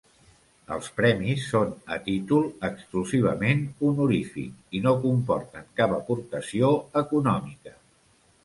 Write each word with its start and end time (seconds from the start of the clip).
Els 0.75 0.87
premis 0.99 1.41
són 1.49 1.75
a 1.95 1.97
títol 2.07 2.47
exclusivament 2.69 3.61
honorífic 3.91 4.79
i 4.79 4.81
no 4.87 4.97
comporten 5.05 5.71
cap 5.83 5.95
aportació 5.99 6.73
econòmica. 7.05 7.77